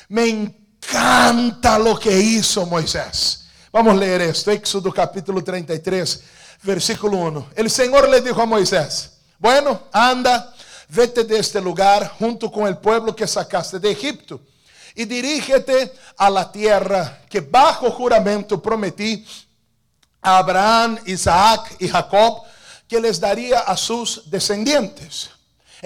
Me 0.08 0.26
encanta 0.28 1.78
lo 1.78 1.98
que 1.98 2.18
hizo 2.18 2.64
Moisés. 2.64 3.44
Vamos 3.70 3.94
a 3.94 3.96
leer 3.96 4.22
esto. 4.22 4.50
Éxodo 4.50 4.90
capítulo 4.90 5.44
33, 5.44 6.22
versículo 6.62 7.18
1. 7.18 7.48
El 7.56 7.68
Señor 7.68 8.08
le 8.08 8.22
dijo 8.22 8.40
a 8.40 8.46
Moisés, 8.46 9.18
bueno, 9.38 9.82
anda, 9.92 10.54
vete 10.88 11.24
de 11.24 11.38
este 11.38 11.60
lugar 11.60 12.14
junto 12.18 12.50
con 12.50 12.66
el 12.66 12.78
pueblo 12.78 13.14
que 13.14 13.26
sacaste 13.26 13.78
de 13.78 13.90
Egipto 13.90 14.40
y 14.94 15.04
dirígete 15.04 15.92
a 16.16 16.30
la 16.30 16.50
tierra 16.50 17.20
que 17.28 17.40
bajo 17.40 17.90
juramento 17.90 18.62
prometí 18.62 19.26
a 20.22 20.38
Abraham, 20.38 20.98
Isaac 21.04 21.76
y 21.80 21.88
Jacob 21.88 22.42
que 22.88 23.00
les 23.00 23.20
daría 23.20 23.60
a 23.60 23.76
sus 23.76 24.30
descendientes. 24.30 25.35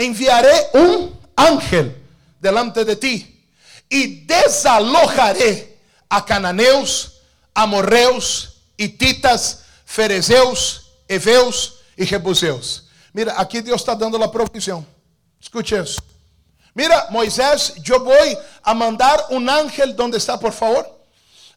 Enviaré 0.01 0.71
un 0.73 1.21
ángel 1.37 1.95
delante 2.41 2.87
de 2.87 2.97
ti 2.97 3.47
y 3.87 4.25
desalojaré 4.25 5.79
a 6.09 6.25
cananeos, 6.25 7.21
amorreos, 7.53 8.63
hititas, 8.79 9.65
ferezeus, 9.85 10.93
heveus 11.07 11.81
y 11.99 12.07
jebuseus 12.07 12.89
Mira, 13.13 13.35
aqui 13.35 13.61
Deus 13.61 13.83
está 13.83 13.95
dando 13.95 14.23
a 14.23 14.29
provisão. 14.29 14.87
Escute 15.39 15.75
isso. 15.75 16.01
Mira, 16.75 17.09
Moisés, 17.11 17.75
eu 17.87 18.03
vou 18.03 18.43
a 18.63 18.73
mandar 18.73 19.27
um 19.31 19.51
ángel, 19.51 19.95
onde 19.99 20.17
está, 20.17 20.39
por 20.39 20.53
favor? 20.53 20.87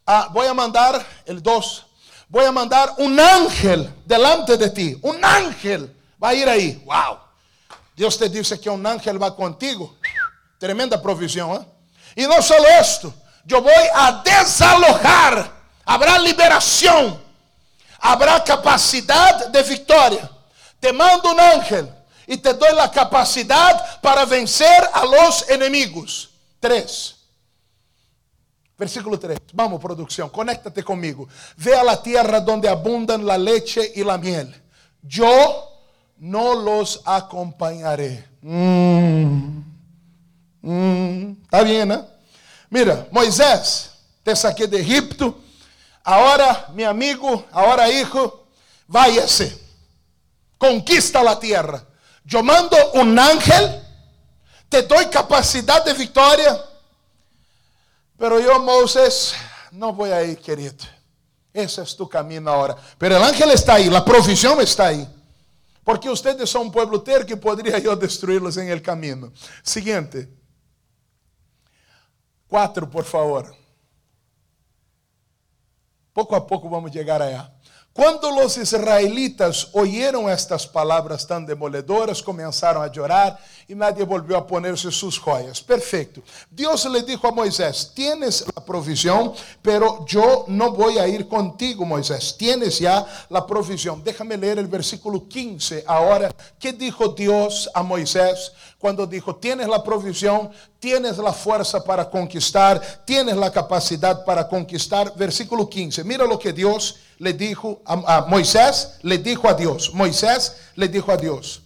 Ah, 0.06 0.28
vou 0.32 0.42
a 0.42 0.52
mandar, 0.52 1.06
el 1.24 1.40
2, 1.40 1.82
vou 2.28 2.44
a 2.44 2.52
mandar 2.52 2.96
um 2.98 3.18
ángel 3.18 3.90
delante 4.04 4.56
de 4.58 4.68
ti. 4.70 4.98
Um 5.02 5.24
ángel 5.24 5.88
vai 6.18 6.40
ir 6.40 6.48
aí. 6.48 6.82
Uau! 6.84 7.23
Deus 7.96 8.16
te 8.16 8.28
disse 8.28 8.58
que 8.58 8.68
um 8.68 8.86
ángel 8.86 9.18
vai 9.18 9.30
contigo. 9.30 9.96
Tremenda 10.58 10.98
provisão, 10.98 11.54
¿eh? 11.54 11.64
E 12.16 12.26
não 12.26 12.40
só 12.40 12.56
isto, 12.80 13.12
eu 13.48 13.62
vou 13.62 13.72
a 13.94 14.10
desalojar. 14.10 15.52
Habrá 15.84 16.18
liberação. 16.18 17.20
Habrá 17.98 18.40
capacidade 18.40 19.50
de 19.50 19.62
vitória. 19.62 20.34
te 20.84 20.92
mando 20.92 21.32
un 21.32 21.40
ángel 21.40 21.90
y 22.26 22.36
te 22.36 22.52
doy 22.52 22.74
la 22.74 22.90
capacidad 22.90 24.02
para 24.02 24.26
vencer 24.26 24.86
a 24.92 25.02
los 25.06 25.48
enemigos. 25.48 26.28
3. 26.60 27.16
Versículo 28.76 29.18
3. 29.18 29.38
Vamos, 29.54 29.80
producción, 29.80 30.28
conéctate 30.28 30.84
conmigo. 30.84 31.26
Ve 31.56 31.74
a 31.74 31.82
la 31.82 32.02
tierra 32.02 32.38
donde 32.38 32.68
abundan 32.68 33.24
la 33.24 33.38
leche 33.38 33.92
y 33.94 34.04
la 34.04 34.18
miel. 34.18 34.54
Yo 35.00 35.73
no 36.18 36.54
los 36.54 37.00
acompañaré. 37.04 38.28
Mm. 38.42 39.62
Hum, 40.62 41.36
tá 41.50 41.62
bien, 41.62 41.88
¿no? 41.88 42.06
Mira, 42.70 43.06
Moisés, 43.10 43.90
te 44.22 44.34
saqué 44.34 44.66
de 44.66 44.80
Egipto. 44.80 45.38
Ahora, 46.02 46.68
mi 46.72 46.84
amigo, 46.84 47.44
ahora 47.52 47.90
hijo, 47.90 48.46
váyase. 48.86 49.58
Conquista 50.58 51.22
la 51.22 51.38
tierra. 51.38 51.84
Yo 52.24 52.42
mando 52.42 52.76
un 52.94 53.18
ángel, 53.18 53.82
te 54.68 54.82
doy 54.82 55.06
capacidad 55.06 55.84
de 55.84 55.92
victoria. 55.92 56.58
Pero 58.18 58.40
yo, 58.40 58.58
Moisés, 58.60 59.34
no 59.70 59.92
voy 59.92 60.10
a 60.10 60.22
ir, 60.22 60.38
querido. 60.38 60.74
Ese 61.52 61.82
es 61.82 61.94
tu 61.94 62.08
camino 62.08 62.50
ahora. 62.50 62.76
Pero 62.98 63.16
el 63.16 63.22
ángel 63.22 63.50
está 63.50 63.74
ahí, 63.74 63.90
la 63.90 64.04
provisión 64.04 64.60
está 64.60 64.86
ahí. 64.86 65.08
Porque 65.84 66.08
ustedes 66.08 66.48
son 66.48 66.62
un 66.62 66.72
pueblo 66.72 67.02
terco 67.02 67.26
que 67.26 67.36
podría 67.36 67.78
yo 67.78 67.94
destruirlos 67.94 68.56
en 68.56 68.70
el 68.70 68.80
camino. 68.80 69.30
Siguiente. 69.62 70.28
Cuatro, 72.48 72.88
por 72.88 73.04
favor. 73.04 73.54
Poco 76.12 76.34
a 76.34 76.46
poco 76.46 76.70
vamos 76.70 76.90
a 76.90 76.94
llegar 76.94 77.20
allá. 77.20 77.52
Cuando 77.92 78.30
los 78.30 78.56
israelitas 78.56 79.68
oyeron 79.72 80.28
estas 80.28 80.66
palabras 80.66 81.26
tan 81.26 81.46
demoledoras, 81.46 82.22
comenzaron 82.22 82.82
a 82.82 82.90
llorar 82.90 83.38
y 83.66 83.74
nadie 83.74 84.04
volvió 84.04 84.36
a 84.36 84.46
ponerse 84.46 84.90
sus 84.90 85.18
joyas. 85.18 85.60
Perfecto. 85.60 86.22
Dios 86.50 86.84
le 86.86 87.02
dijo 87.02 87.26
a 87.26 87.32
Moisés, 87.32 87.92
tienes 87.94 88.44
la 88.54 88.64
provisión, 88.64 89.32
pero 89.62 90.04
yo 90.06 90.44
no 90.48 90.72
voy 90.72 90.98
a 90.98 91.08
ir 91.08 91.26
contigo, 91.28 91.84
Moisés. 91.84 92.36
Tienes 92.36 92.78
ya 92.78 93.06
la 93.30 93.46
provisión. 93.46 94.02
Déjame 94.04 94.36
leer 94.36 94.58
el 94.58 94.66
versículo 94.66 95.26
15 95.28 95.84
ahora. 95.86 96.34
¿Qué 96.58 96.72
dijo 96.72 97.08
Dios 97.08 97.70
a 97.74 97.82
Moisés? 97.82 98.52
Cuando 98.78 99.06
dijo, 99.06 99.36
tienes 99.36 99.66
la 99.66 99.82
provisión, 99.82 100.50
tienes 100.78 101.16
la 101.16 101.32
fuerza 101.32 101.82
para 101.82 102.10
conquistar, 102.10 103.02
tienes 103.06 103.36
la 103.36 103.50
capacidad 103.50 104.24
para 104.24 104.46
conquistar. 104.46 105.14
Versículo 105.16 105.68
15. 105.68 106.04
Mira 106.04 106.26
lo 106.26 106.38
que 106.38 106.52
Dios 106.52 106.96
le 107.18 107.32
dijo 107.32 107.80
a, 107.86 108.26
Moisés, 108.28 108.98
le 109.02 109.18
dijo 109.18 109.48
a 109.48 109.54
Dios. 109.54 109.92
Moisés 109.94 110.56
le 110.74 110.88
dijo 110.88 111.10
a 111.10 111.16
Dios, 111.16 111.62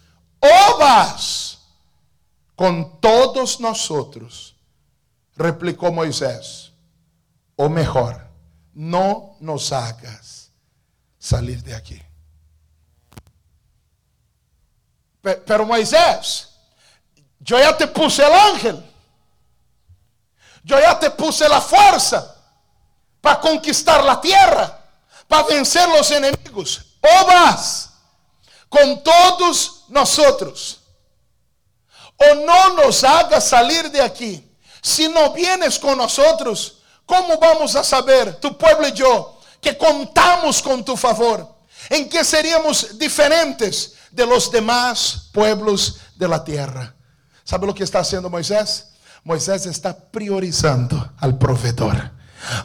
con 2.58 3.00
todos 3.00 3.60
nosotros, 3.60 4.56
replicó 5.36 5.92
Moisés, 5.92 6.72
o 7.54 7.68
mejor, 7.68 8.28
no 8.74 9.36
nos 9.38 9.70
hagas 9.70 10.50
salir 11.20 11.62
de 11.62 11.76
aquí. 11.76 12.02
Pero 15.22 15.64
Moisés, 15.66 16.48
yo 17.38 17.60
ya 17.60 17.76
te 17.76 17.86
puse 17.86 18.26
el 18.26 18.32
ángel, 18.32 18.84
yo 20.64 20.80
ya 20.80 20.98
te 20.98 21.10
puse 21.12 21.48
la 21.48 21.60
fuerza 21.60 22.34
para 23.20 23.38
conquistar 23.38 24.02
la 24.02 24.20
tierra 24.20 24.84
para 25.28 25.44
vencer 25.44 25.88
los 25.90 26.10
enemigos. 26.10 26.84
O 27.00 27.26
vas 27.26 27.90
con 28.68 29.00
todos 29.04 29.84
nosotros, 29.90 30.80
o 32.18 32.34
no 32.34 32.74
nos 32.74 33.04
hagas 33.04 33.48
salir 33.48 33.90
de 33.90 34.02
aquí. 34.02 34.44
Si 34.82 35.08
no 35.08 35.32
vienes 35.32 35.78
con 35.78 35.98
nosotros, 35.98 36.78
¿cómo 37.06 37.38
vamos 37.38 37.74
a 37.76 37.84
saber, 37.84 38.36
tu 38.36 38.56
pueblo 38.56 38.88
y 38.88 38.92
yo, 38.92 39.40
que 39.60 39.76
contamos 39.76 40.62
con 40.62 40.84
tu 40.84 40.96
favor? 40.96 41.56
¿En 41.88 42.08
qué 42.08 42.24
seríamos 42.24 42.98
diferentes 42.98 43.94
de 44.10 44.26
los 44.26 44.50
demás 44.50 45.28
pueblos 45.32 45.98
de 46.16 46.28
la 46.28 46.42
tierra? 46.42 46.94
¿Sabe 47.44 47.66
lo 47.66 47.74
que 47.74 47.84
está 47.84 48.00
haciendo 48.00 48.28
Moisés? 48.28 48.88
Moisés 49.24 49.66
está 49.66 49.96
priorizando 49.96 51.12
al 51.18 51.38
proveedor. 51.38 52.12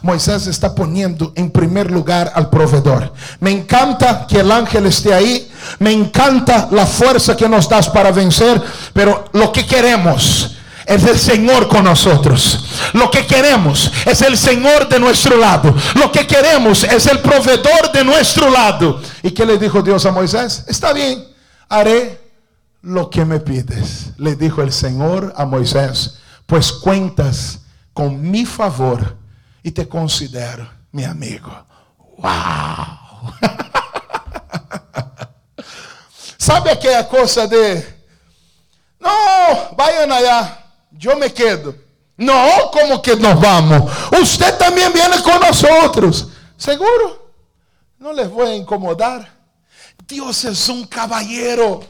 Moisés 0.02 0.46
está 0.46 0.74
poniendo 0.74 1.32
en 1.36 1.50
primer 1.50 1.90
lugar 1.90 2.32
al 2.34 2.48
proveedor. 2.48 3.12
Me 3.40 3.50
encanta 3.50 4.26
que 4.26 4.40
el 4.40 4.50
ángel 4.50 4.86
esté 4.86 5.12
ahí. 5.12 5.50
Me 5.78 5.92
encanta 5.92 6.68
la 6.70 6.86
fuerza 6.86 7.36
que 7.36 7.48
nos 7.48 7.68
das 7.68 7.88
para 7.88 8.10
vencer. 8.10 8.60
Pero 8.92 9.26
lo 9.32 9.52
que 9.52 9.66
queremos 9.66 10.56
es 10.86 11.04
el 11.04 11.18
Señor 11.18 11.68
con 11.68 11.84
nosotros. 11.84 12.64
Lo 12.92 13.10
que 13.10 13.26
queremos 13.26 13.90
es 14.06 14.22
el 14.22 14.36
Señor 14.36 14.88
de 14.88 15.00
nuestro 15.00 15.36
lado. 15.36 15.74
Lo 15.94 16.12
que 16.12 16.26
queremos 16.26 16.84
es 16.84 17.06
el 17.06 17.20
proveedor 17.20 17.92
de 17.92 18.04
nuestro 18.04 18.50
lado. 18.50 19.00
¿Y 19.22 19.30
qué 19.30 19.46
le 19.46 19.58
dijo 19.58 19.82
Dios 19.82 20.04
a 20.06 20.12
Moisés? 20.12 20.64
Está 20.68 20.92
bien, 20.92 21.24
haré 21.68 22.20
lo 22.82 23.08
que 23.08 23.24
me 23.24 23.40
pides. 23.40 24.10
Le 24.18 24.36
dijo 24.36 24.62
el 24.62 24.72
Señor 24.72 25.32
a 25.36 25.46
Moisés, 25.46 26.18
pues 26.46 26.72
cuentas 26.72 27.60
con 27.92 28.30
mi 28.30 28.44
favor 28.44 29.16
e 29.64 29.70
te 29.70 29.88
considero 29.88 30.68
meu 30.92 31.10
amigo. 31.10 31.50
Uau! 32.18 33.58
Sabe 36.54 36.70
aquela 36.70 37.02
coisa 37.02 37.48
de 37.48 37.84
não, 39.00 39.74
vayan 39.76 40.14
allá, 40.14 40.56
eu 41.02 41.16
me 41.16 41.28
quedo. 41.28 41.76
Não, 42.16 42.68
como 42.68 43.00
que 43.00 43.16
nos 43.16 43.40
vamos? 43.40 43.90
Usted 44.22 44.56
também 44.56 44.88
viene 44.92 45.20
com 45.20 45.36
nós 45.40 45.64
outros. 45.64 46.28
¿Seguro? 46.56 47.20
Não 47.98 48.12
les 48.12 48.28
vou 48.28 48.46
incomodar. 48.52 49.34
Deus 50.06 50.44
é 50.44 50.72
um 50.72 50.86
caballero. 50.86 51.84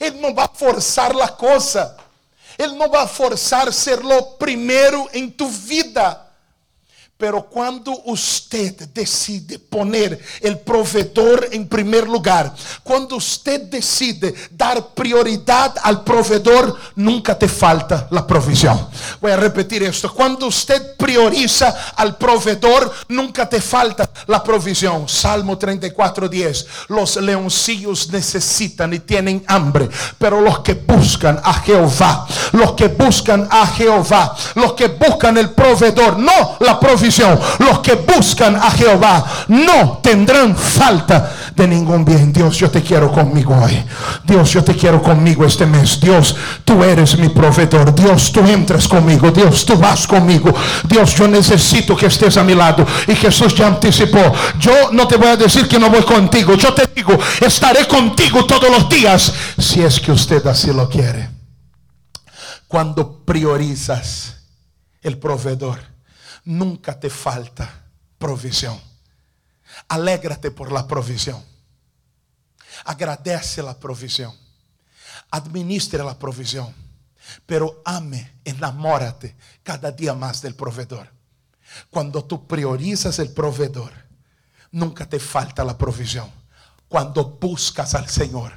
Ele 0.00 0.18
não 0.20 0.34
vai 0.34 0.48
forçar 0.54 1.14
a 1.14 1.28
coisa. 1.28 1.94
Ele 2.58 2.74
não 2.76 2.88
vai 2.88 3.06
forçar 3.06 3.70
ser 3.74 4.00
lo 4.00 4.22
primeiro 4.38 5.06
em 5.12 5.28
tu 5.28 5.48
vida. 5.48 6.18
Pero 7.22 7.44
cuando 7.44 7.92
usted 8.06 8.88
decide 8.92 9.56
poner 9.56 10.18
el 10.40 10.58
proveedor 10.58 11.50
en 11.52 11.68
primer 11.68 12.08
lugar, 12.08 12.52
cuando 12.82 13.14
usted 13.14 13.60
decide 13.60 14.34
dar 14.50 14.88
prioridad 14.88 15.72
al 15.84 16.02
proveedor, 16.02 16.76
nunca 16.96 17.38
te 17.38 17.46
falta 17.46 18.08
la 18.10 18.26
provisión. 18.26 18.88
Voy 19.20 19.30
a 19.30 19.36
repetir 19.36 19.84
esto. 19.84 20.12
Cuando 20.12 20.48
usted 20.48 20.96
prioriza 20.96 21.92
al 21.94 22.16
proveedor, 22.16 22.92
nunca 23.10 23.48
te 23.48 23.60
falta 23.60 24.10
la 24.26 24.42
provisión. 24.42 25.08
Salmo 25.08 25.56
34, 25.56 26.28
10. 26.28 26.66
Los 26.88 27.14
leoncillos 27.18 28.10
necesitan 28.10 28.94
y 28.94 28.98
tienen 28.98 29.44
hambre, 29.46 29.88
pero 30.18 30.40
los 30.40 30.58
que 30.58 30.74
buscan 30.74 31.40
a 31.44 31.54
Jehová, 31.54 32.26
los 32.50 32.72
que 32.72 32.88
buscan 32.88 33.46
a 33.48 33.64
Jehová, 33.68 34.34
los 34.56 34.72
que 34.72 34.88
buscan 34.88 35.38
el 35.38 35.50
proveedor, 35.50 36.18
no 36.18 36.56
la 36.58 36.80
provisión 36.80 37.11
los 37.58 37.80
que 37.80 37.94
buscan 37.94 38.56
a 38.56 38.70
Jehová 38.70 39.24
no 39.48 39.98
tendrán 40.02 40.56
falta 40.56 41.32
de 41.54 41.68
ningún 41.68 42.04
bien. 42.04 42.32
Dios, 42.32 42.56
yo 42.56 42.70
te 42.70 42.82
quiero 42.82 43.12
conmigo 43.12 43.54
hoy. 43.54 43.82
Dios, 44.24 44.50
yo 44.52 44.64
te 44.64 44.74
quiero 44.74 45.02
conmigo 45.02 45.44
este 45.44 45.66
mes. 45.66 46.00
Dios, 46.00 46.34
tú 46.64 46.82
eres 46.82 47.18
mi 47.18 47.28
proveedor. 47.28 47.94
Dios, 47.94 48.32
tú 48.32 48.40
entras 48.40 48.88
conmigo. 48.88 49.30
Dios, 49.30 49.64
tú 49.66 49.76
vas 49.76 50.06
conmigo. 50.06 50.54
Dios, 50.88 51.14
yo 51.14 51.28
necesito 51.28 51.96
que 51.96 52.06
estés 52.06 52.36
a 52.36 52.42
mi 52.44 52.54
lado. 52.54 52.86
Y 53.06 53.14
Jesús 53.14 53.54
ya 53.54 53.66
anticipó. 53.66 54.32
Yo 54.58 54.90
no 54.92 55.06
te 55.06 55.16
voy 55.16 55.28
a 55.28 55.36
decir 55.36 55.68
que 55.68 55.78
no 55.78 55.90
voy 55.90 56.02
contigo. 56.02 56.54
Yo 56.54 56.72
te 56.72 56.88
digo, 56.94 57.18
estaré 57.40 57.86
contigo 57.86 58.44
todos 58.46 58.70
los 58.70 58.88
días. 58.88 59.32
Si 59.58 59.82
es 59.82 60.00
que 60.00 60.12
usted 60.12 60.46
así 60.46 60.72
lo 60.72 60.88
quiere. 60.88 61.28
Cuando 62.66 63.22
priorizas 63.24 64.36
el 65.02 65.18
proveedor 65.18 65.91
nunca 66.44 66.98
te 66.98 67.10
falta 67.10 67.86
provisión. 68.18 68.80
Alégrate 69.88 70.50
por 70.50 70.72
la 70.72 70.86
provisión. 70.86 71.42
Agradece 72.84 73.62
la 73.62 73.78
provisión. 73.78 74.34
Administre 75.30 76.02
la 76.02 76.18
provisión. 76.18 76.74
Pero 77.46 77.82
ame, 77.84 78.38
enamórate 78.44 79.36
cada 79.62 79.90
día 79.90 80.14
más 80.14 80.42
del 80.42 80.54
proveedor. 80.54 81.12
Cuando 81.90 82.24
tú 82.24 82.46
priorizas 82.46 83.18
el 83.18 83.32
proveedor, 83.32 83.92
nunca 84.70 85.08
te 85.08 85.18
falta 85.18 85.64
la 85.64 85.78
provisión. 85.78 86.30
Cuando 86.88 87.24
buscas 87.24 87.94
al 87.94 88.08
Señor, 88.08 88.52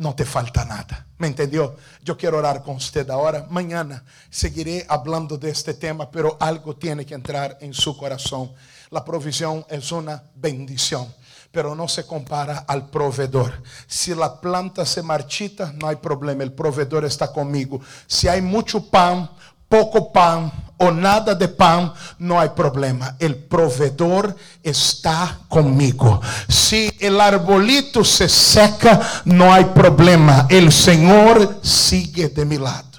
no 0.00 0.14
te 0.14 0.24
falta 0.24 0.64
nada. 0.64 1.06
¿Me 1.18 1.26
entendió? 1.26 1.76
Yo 2.02 2.16
quiero 2.16 2.38
orar 2.38 2.62
con 2.62 2.76
usted 2.76 3.08
ahora. 3.10 3.46
Mañana 3.50 4.02
seguiré 4.30 4.86
hablando 4.88 5.36
de 5.36 5.50
este 5.50 5.74
tema, 5.74 6.10
pero 6.10 6.38
algo 6.40 6.74
tiene 6.74 7.04
que 7.04 7.12
entrar 7.12 7.58
en 7.60 7.74
su 7.74 7.94
corazón. 7.98 8.50
La 8.88 9.04
provisión 9.04 9.62
es 9.68 9.92
una 9.92 10.22
bendición, 10.34 11.06
pero 11.52 11.74
no 11.74 11.86
se 11.86 12.06
compara 12.06 12.64
al 12.66 12.88
proveedor. 12.88 13.62
Si 13.86 14.14
la 14.14 14.40
planta 14.40 14.86
se 14.86 15.02
marchita, 15.02 15.74
no 15.74 15.86
hay 15.86 15.96
problema, 15.96 16.44
el 16.44 16.54
proveedor 16.54 17.04
está 17.04 17.30
conmigo. 17.30 17.78
Si 18.06 18.26
hay 18.26 18.40
mucho 18.40 18.88
pan, 18.88 19.30
poco 19.70 20.12
pan 20.12 20.52
o 20.78 20.90
nada 20.90 21.34
de 21.34 21.46
pan, 21.46 21.92
no 22.18 22.40
hay 22.40 22.48
problema. 22.50 23.14
El 23.18 23.36
proveedor 23.36 24.34
está 24.62 25.40
conmigo. 25.48 26.20
Si 26.48 26.90
el 26.98 27.20
arbolito 27.20 28.02
se 28.02 28.28
seca, 28.28 29.22
no 29.26 29.52
hay 29.52 29.66
problema. 29.66 30.46
El 30.50 30.72
Señor 30.72 31.60
sigue 31.62 32.30
de 32.30 32.44
mi 32.44 32.58
lado. 32.58 32.98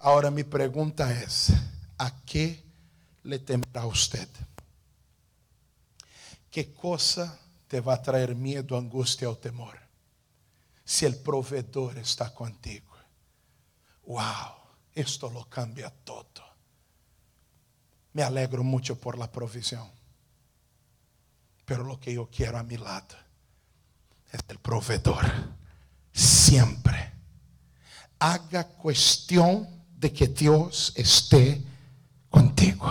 Ahora 0.00 0.30
mi 0.30 0.44
pregunta 0.44 1.10
es, 1.10 1.52
¿a 1.98 2.12
qué 2.24 2.62
le 3.24 3.38
temerá 3.38 3.86
usted? 3.86 4.28
¿Qué 6.50 6.72
cosa 6.72 7.38
te 7.66 7.80
va 7.80 7.94
a 7.94 8.02
traer 8.02 8.34
miedo, 8.34 8.76
angustia 8.76 9.28
o 9.28 9.36
temor? 9.36 9.78
Si 10.84 11.06
el 11.06 11.16
proveedor 11.16 11.96
está 11.98 12.32
contigo. 12.34 12.94
Wow, 14.06 14.59
esto 14.94 15.30
lo 15.30 15.48
cambia 15.48 15.90
todo. 16.04 16.24
Me 18.12 18.22
alegro 18.22 18.64
mucho 18.64 18.98
por 18.98 19.16
la 19.16 19.30
provisión. 19.30 19.88
Pero 21.64 21.84
lo 21.84 22.00
que 22.00 22.14
yo 22.14 22.28
quiero 22.28 22.58
a 22.58 22.62
mi 22.62 22.76
lado 22.76 23.16
es 24.32 24.40
el 24.48 24.58
proveedor. 24.58 25.24
Siempre. 26.12 27.12
Haga 28.18 28.64
cuestión 28.64 29.68
de 29.96 30.12
que 30.12 30.26
Dios 30.26 30.92
esté 30.96 31.62
contigo. 32.28 32.88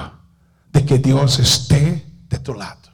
De 0.72 0.86
que 0.86 0.98
Dios 0.98 1.40
esté 1.40 2.06
de 2.30 2.40
tu 2.40 2.54
lado. 2.54 2.90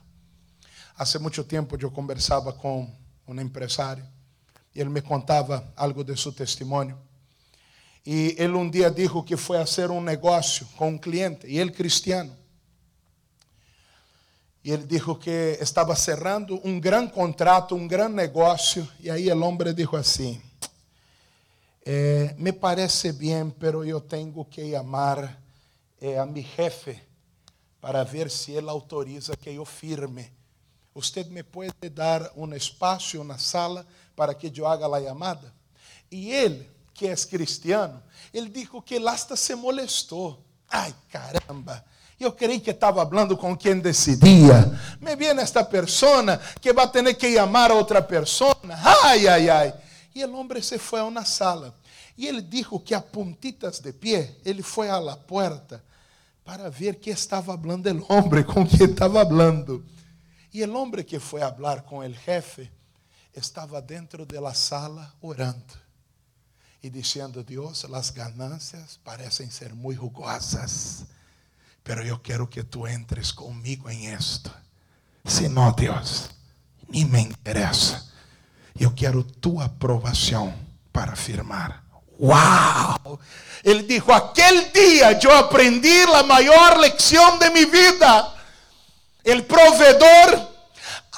Hace 0.95 1.19
mucho 1.19 1.45
tiempo 1.45 1.77
yo 1.77 1.93
conversaba 1.93 2.57
con 2.57 2.93
un 3.27 3.39
empresario 3.39 4.05
y 4.73 4.81
él 4.81 4.89
me 4.89 5.03
contaba 5.03 5.71
algo 5.75 6.03
de 6.03 6.17
su 6.17 6.33
testimonio. 6.33 6.97
Y 8.07 8.39
él 8.39 8.53
un 8.53 8.69
día 8.69 8.91
dijo 8.91 9.25
que 9.25 9.35
fue 9.35 9.57
a 9.57 9.61
hacer 9.61 9.89
un 9.89 10.05
negocio 10.05 10.67
con 10.77 10.89
un 10.89 10.97
cliente 10.99 11.49
y 11.49 11.57
él 11.57 11.73
cristiano. 11.73 12.31
Y 14.61 14.71
él 14.71 14.87
dijo 14.87 15.19
que 15.19 15.53
estaba 15.59 15.95
cerrando 15.95 16.59
un 16.61 16.79
gran 16.79 17.09
contrato, 17.09 17.73
un 17.73 17.87
gran 17.87 18.15
negocio. 18.15 18.87
Y 18.99 19.09
ahí 19.09 19.27
el 19.27 19.41
hombre 19.41 19.73
dijo 19.73 19.97
así, 19.97 20.39
eh, 21.83 22.35
me 22.37 22.53
parece 22.53 23.11
bien, 23.11 23.51
pero 23.51 23.83
yo 23.83 24.01
tengo 24.01 24.47
que 24.49 24.69
llamar 24.69 25.39
eh, 25.99 26.17
a 26.17 26.25
mi 26.25 26.43
jefe 26.43 27.03
para 27.79 28.03
ver 28.03 28.29
si 28.29 28.55
él 28.55 28.69
autoriza 28.69 29.35
que 29.35 29.53
yo 29.53 29.65
firme. 29.65 30.31
¿Usted 30.93 31.27
me 31.27 31.43
puede 31.43 31.89
dar 31.91 32.31
un 32.35 32.53
espacio, 32.53 33.21
una 33.21 33.37
sala 33.37 33.85
para 34.15 34.35
que 34.35 34.49
yo 34.49 34.67
haga 34.67 34.87
la 34.87 34.99
llamada? 34.99 35.53
Y 36.09 36.31
él, 36.31 36.67
que 36.95 37.11
es 37.11 37.25
cristiano, 37.25 38.01
él 38.31 38.51
dijo 38.51 38.81
que 38.83 38.95
él 38.95 39.07
hasta 39.07 39.35
se 39.35 39.55
molestou. 39.55 40.43
Ai, 40.69 40.95
caramba. 41.11 41.85
Eu 42.17 42.31
creí 42.31 42.61
que 42.61 42.71
estava 42.71 43.01
hablando 43.01 43.37
com 43.37 43.55
quem 43.57 43.79
decidia. 43.79 44.71
Me 45.01 45.17
viene 45.17 45.41
esta 45.41 45.65
persona 45.65 46.39
que 46.61 46.71
vai 46.71 46.89
ter 46.89 47.13
que 47.17 47.35
chamar 47.35 47.71
a 47.71 47.73
outra 47.73 48.01
persona. 48.01 48.79
Ai, 49.03 49.27
ai, 49.27 49.49
ai. 49.49 49.73
E 50.15 50.23
o 50.23 50.37
homem 50.37 50.61
se 50.61 50.79
foi 50.79 51.01
a 51.01 51.03
uma 51.03 51.25
sala. 51.25 51.75
E 52.17 52.25
ele 52.25 52.41
dijo 52.41 52.79
que 52.79 52.93
a 52.93 53.01
puntitas 53.01 53.81
de 53.81 53.91
pé, 53.91 54.37
ele 54.45 54.63
foi 54.63 54.89
à 54.89 54.97
la 54.97 55.17
puerta 55.17 55.83
para 56.45 56.69
ver 56.69 56.95
que 56.95 57.09
estava 57.09 57.53
hablando 57.53 57.89
o 57.89 58.13
homem 58.13 58.43
com 58.45 58.65
quem 58.65 58.87
estava 58.87 59.19
hablando. 59.19 59.85
E 60.53 60.63
o 60.63 60.77
homem 60.77 61.03
que 61.03 61.19
foi 61.19 61.41
a 61.41 61.47
hablar 61.47 61.81
com 61.81 61.97
o 61.97 62.09
jefe 62.09 62.71
estava 63.35 63.81
dentro 63.81 64.25
de 64.25 64.39
la 64.39 64.53
sala 64.53 65.13
orando 65.21 65.84
e 66.85 66.89
dizendo: 66.89 67.43
Deus, 67.43 67.83
as 67.83 68.11
ganancias 68.11 68.99
parecem 69.03 69.49
ser 69.49 69.73
muito 69.73 70.01
jugosas, 70.01 71.03
pero 71.83 72.03
eu 72.03 72.19
quero 72.19 72.45
que 72.45 72.63
tu 72.63 72.87
entres 72.87 73.31
comigo 73.31 73.89
em 73.89 74.13
esto. 74.13 74.51
Se 75.25 75.49
não, 75.49 75.71
Deus, 75.71 76.29
nem 76.87 77.05
me 77.05 77.21
interessa. 77.21 78.07
Eu 78.79 78.91
quero 78.91 79.23
tua 79.23 79.65
aprovação 79.65 80.53
para 80.91 81.15
firmar. 81.15 81.83
¡Wow! 82.19 83.19
Él 83.63 83.87
dijo, 83.87 84.13
aquel 84.13 84.71
día 84.71 85.13
yo 85.13 85.35
aprendí 85.35 86.05
la 86.05 86.21
mayor 86.21 86.77
lección 86.77 87.39
de 87.39 87.49
mi 87.49 87.65
vida. 87.65 88.31
El 89.23 89.43
proveedor 89.45 90.53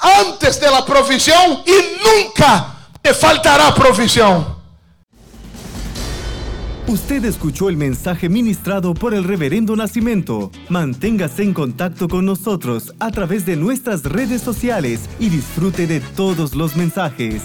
antes 0.00 0.58
de 0.58 0.70
la 0.70 0.86
provisión 0.86 1.62
y 1.66 1.98
nunca 2.02 2.88
te 3.02 3.12
faltará 3.12 3.74
provisión. 3.74 4.57
Usted 6.88 7.24
escuchó 7.26 7.68
el 7.68 7.76
mensaje 7.76 8.30
ministrado 8.30 8.94
por 8.94 9.12
el 9.12 9.24
Reverendo 9.24 9.76
Nacimiento. 9.76 10.50
Manténgase 10.70 11.42
en 11.42 11.52
contacto 11.52 12.08
con 12.08 12.24
nosotros 12.24 12.94
a 12.98 13.10
través 13.10 13.44
de 13.44 13.56
nuestras 13.56 14.04
redes 14.04 14.40
sociales 14.40 15.02
y 15.20 15.28
disfrute 15.28 15.86
de 15.86 16.00
todos 16.00 16.54
los 16.54 16.76
mensajes. 16.76 17.42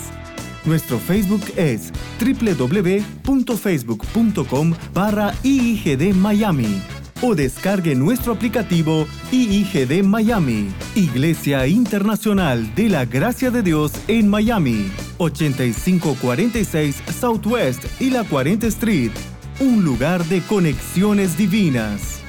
Nuestro 0.63 0.97
Facebook 0.97 1.43
es 1.57 1.91
www.facebook.com 2.21 4.73
barra 4.93 5.33
IIGD 5.43 6.15
Miami 6.15 6.81
o 7.23 7.35
descargue 7.35 7.95
nuestro 7.95 8.33
aplicativo 8.33 9.07
IIGD 9.31 10.03
Miami, 10.03 10.67
Iglesia 10.93 11.65
Internacional 11.67 12.75
de 12.75 12.89
la 12.89 13.05
Gracia 13.05 13.49
de 13.49 13.63
Dios 13.63 13.93
en 14.09 14.27
Miami, 14.27 14.91
8546 15.17 17.01
Southwest 17.19 17.85
y 18.01 18.09
la 18.09 18.25
40 18.25 18.67
Street, 18.67 19.11
un 19.63 19.85
lugar 19.85 20.25
de 20.25 20.41
conexiones 20.41 21.37
divinas. 21.37 22.22